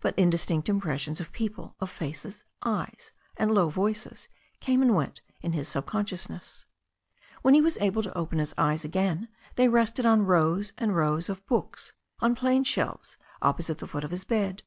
But 0.00 0.16
indistinct 0.16 0.68
impressions 0.68 1.18
of 1.20 1.32
people, 1.32 1.74
of 1.80 1.90
faces, 1.90 2.44
eyes, 2.62 3.10
and 3.36 3.52
low 3.52 3.68
voices 3.68 4.28
came 4.60 4.80
and 4.80 4.94
went 4.94 5.22
in 5.40 5.54
his 5.54 5.66
sub 5.68 5.86
consciousness. 5.86 6.66
When 7.42 7.52
he 7.54 7.60
was 7.60 7.76
able 7.78 8.04
to 8.04 8.16
open 8.16 8.38
his 8.38 8.54
eyes 8.56 8.84
again 8.84 9.26
they 9.56 9.66
rested 9.66 10.06
on 10.06 10.24
rows 10.24 10.72
and 10.78 10.94
rows 10.94 11.28
of 11.28 11.44
books 11.48 11.94
on 12.20 12.36
plain 12.36 12.62
shelves 12.62 13.16
opposite 13.42 13.78
the 13.78 13.88
foot 13.88 14.04
of 14.04 14.12
his 14.12 14.22
bed. 14.22 14.62